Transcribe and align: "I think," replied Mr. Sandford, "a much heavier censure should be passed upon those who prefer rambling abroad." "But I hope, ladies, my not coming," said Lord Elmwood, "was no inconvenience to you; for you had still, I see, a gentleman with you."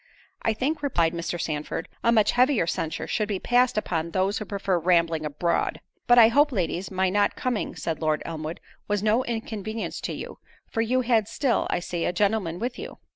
"I 0.41 0.53
think," 0.53 0.81
replied 0.81 1.13
Mr. 1.13 1.39
Sandford, 1.39 1.87
"a 2.03 2.11
much 2.11 2.31
heavier 2.31 2.65
censure 2.65 3.05
should 3.05 3.27
be 3.27 3.37
passed 3.37 3.77
upon 3.77 4.09
those 4.09 4.39
who 4.39 4.45
prefer 4.45 4.79
rambling 4.79 5.27
abroad." 5.27 5.79
"But 6.07 6.17
I 6.17 6.29
hope, 6.29 6.51
ladies, 6.51 6.89
my 6.89 7.11
not 7.11 7.35
coming," 7.35 7.75
said 7.75 8.01
Lord 8.01 8.23
Elmwood, 8.25 8.59
"was 8.87 9.03
no 9.03 9.23
inconvenience 9.23 10.01
to 10.01 10.13
you; 10.13 10.39
for 10.65 10.81
you 10.81 11.01
had 11.01 11.27
still, 11.27 11.67
I 11.69 11.81
see, 11.81 12.05
a 12.05 12.13
gentleman 12.13 12.57
with 12.57 12.79
you." 12.79 12.97